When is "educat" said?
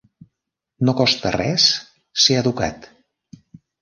2.41-2.89